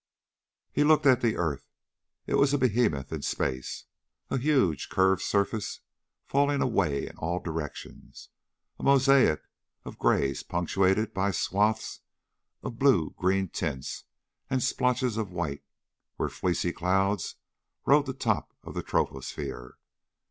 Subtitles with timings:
[0.71, 1.69] He looked at the earth.
[2.25, 3.85] It was a behemoth in space;
[4.31, 5.81] a huge curved surface
[6.25, 8.29] falling away in all directions;
[8.79, 9.43] a mosaic
[9.85, 11.99] of grays punctuated by swaths
[12.63, 14.05] of blue green tints
[14.49, 15.61] and splotches of white
[16.15, 17.35] where fleecy clouds
[17.85, 19.73] rode the top of the troposphere.